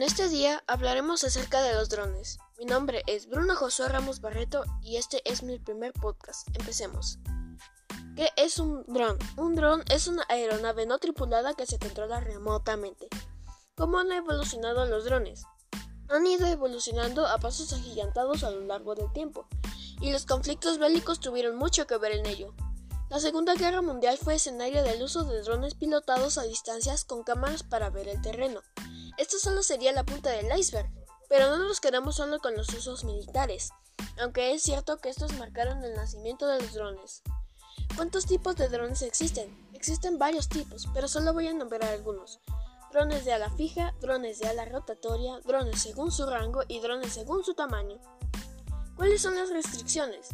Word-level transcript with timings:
En 0.00 0.06
este 0.06 0.30
día 0.30 0.64
hablaremos 0.66 1.24
acerca 1.24 1.60
de 1.60 1.74
los 1.74 1.90
drones. 1.90 2.38
Mi 2.58 2.64
nombre 2.64 3.02
es 3.06 3.28
Bruno 3.28 3.54
Josué 3.54 3.86
Ramos 3.86 4.22
Barreto 4.22 4.64
y 4.80 4.96
este 4.96 5.20
es 5.30 5.42
mi 5.42 5.58
primer 5.58 5.92
podcast. 5.92 6.48
Empecemos. 6.58 7.18
¿Qué 8.16 8.30
es 8.36 8.58
un 8.58 8.82
dron? 8.86 9.18
Un 9.36 9.56
dron 9.56 9.84
es 9.90 10.08
una 10.08 10.24
aeronave 10.30 10.86
no 10.86 10.98
tripulada 10.98 11.52
que 11.52 11.66
se 11.66 11.78
controla 11.78 12.18
remotamente. 12.18 13.08
¿Cómo 13.76 13.98
han 13.98 14.10
evolucionado 14.10 14.86
los 14.86 15.04
drones? 15.04 15.42
Han 16.08 16.26
ido 16.26 16.46
evolucionando 16.46 17.26
a 17.26 17.36
pasos 17.36 17.74
agigantados 17.74 18.42
a 18.42 18.50
lo 18.50 18.62
largo 18.62 18.94
del 18.94 19.12
tiempo, 19.12 19.48
y 20.00 20.12
los 20.12 20.24
conflictos 20.24 20.78
bélicos 20.78 21.20
tuvieron 21.20 21.56
mucho 21.56 21.86
que 21.86 21.98
ver 21.98 22.12
en 22.12 22.24
ello. 22.24 22.54
La 23.10 23.20
Segunda 23.20 23.54
Guerra 23.54 23.82
Mundial 23.82 24.16
fue 24.16 24.36
escenario 24.36 24.82
del 24.82 25.02
uso 25.02 25.24
de 25.24 25.42
drones 25.42 25.74
pilotados 25.74 26.38
a 26.38 26.44
distancias 26.44 27.04
con 27.04 27.22
cámaras 27.22 27.64
para 27.64 27.90
ver 27.90 28.08
el 28.08 28.22
terreno. 28.22 28.62
Esto 29.20 29.38
solo 29.38 29.62
sería 29.62 29.92
la 29.92 30.02
punta 30.02 30.30
del 30.30 30.58
iceberg, 30.58 30.90
pero 31.28 31.50
no 31.50 31.58
nos 31.58 31.78
quedamos 31.78 32.16
solo 32.16 32.38
con 32.38 32.56
los 32.56 32.70
usos 32.70 33.04
militares, 33.04 33.68
aunque 34.18 34.54
es 34.54 34.62
cierto 34.62 34.96
que 34.96 35.10
estos 35.10 35.34
marcaron 35.34 35.84
el 35.84 35.94
nacimiento 35.94 36.46
de 36.46 36.58
los 36.58 36.72
drones. 36.72 37.22
¿Cuántos 37.96 38.24
tipos 38.24 38.56
de 38.56 38.70
drones 38.70 39.02
existen? 39.02 39.54
Existen 39.74 40.18
varios 40.18 40.48
tipos, 40.48 40.88
pero 40.94 41.06
solo 41.06 41.34
voy 41.34 41.48
a 41.48 41.52
nombrar 41.52 41.84
algunos. 41.84 42.40
Drones 42.92 43.26
de 43.26 43.34
ala 43.34 43.50
fija, 43.50 43.94
drones 44.00 44.38
de 44.38 44.48
ala 44.48 44.64
rotatoria, 44.64 45.38
drones 45.40 45.82
según 45.82 46.10
su 46.10 46.24
rango 46.24 46.62
y 46.66 46.80
drones 46.80 47.12
según 47.12 47.44
su 47.44 47.52
tamaño. 47.52 48.00
¿Cuáles 48.96 49.20
son 49.20 49.36
las 49.36 49.50
restricciones? 49.50 50.30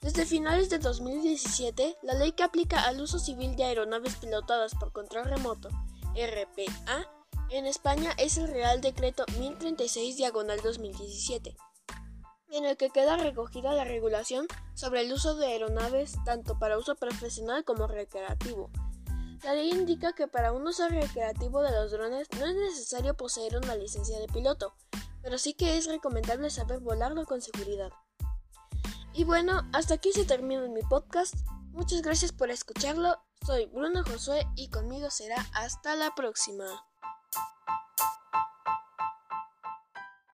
Desde 0.00 0.24
finales 0.24 0.70
de 0.70 0.78
2017, 0.78 1.98
la 2.00 2.14
ley 2.14 2.32
que 2.32 2.42
aplica 2.42 2.86
al 2.86 3.02
uso 3.02 3.18
civil 3.18 3.54
de 3.56 3.64
aeronaves 3.64 4.16
pilotadas 4.16 4.74
por 4.76 4.92
control 4.92 5.26
remoto, 5.26 5.68
RPA, 6.14 7.06
en 7.50 7.66
España 7.66 8.12
es 8.16 8.36
el 8.36 8.48
Real 8.48 8.80
Decreto 8.80 9.24
1036 9.38 10.16
diagonal 10.16 10.60
2017, 10.62 11.56
en 12.50 12.64
el 12.64 12.76
que 12.76 12.90
queda 12.90 13.16
recogida 13.16 13.72
la 13.72 13.84
regulación 13.84 14.46
sobre 14.74 15.02
el 15.02 15.12
uso 15.12 15.34
de 15.34 15.46
aeronaves 15.46 16.14
tanto 16.24 16.58
para 16.58 16.78
uso 16.78 16.94
profesional 16.94 17.64
como 17.64 17.86
recreativo. 17.86 18.70
La 19.42 19.54
ley 19.54 19.70
indica 19.70 20.12
que 20.12 20.28
para 20.28 20.52
un 20.52 20.66
uso 20.66 20.88
recreativo 20.88 21.62
de 21.62 21.72
los 21.72 21.90
drones 21.90 22.28
no 22.38 22.46
es 22.46 22.54
necesario 22.54 23.14
poseer 23.14 23.56
una 23.56 23.74
licencia 23.74 24.18
de 24.18 24.28
piloto, 24.28 24.74
pero 25.22 25.38
sí 25.38 25.54
que 25.54 25.76
es 25.76 25.86
recomendable 25.86 26.50
saber 26.50 26.78
volarlo 26.80 27.24
con 27.24 27.40
seguridad. 27.40 27.90
Y 29.12 29.24
bueno, 29.24 29.68
hasta 29.72 29.94
aquí 29.94 30.12
se 30.12 30.24
termina 30.24 30.68
mi 30.68 30.82
podcast. 30.82 31.34
Muchas 31.72 32.02
gracias 32.02 32.32
por 32.32 32.50
escucharlo. 32.50 33.18
Soy 33.44 33.66
Bruno 33.66 34.04
Josué 34.04 34.46
y 34.54 34.68
conmigo 34.68 35.10
será 35.10 35.44
hasta 35.52 35.96
la 35.96 36.14
próxima. 36.14 36.66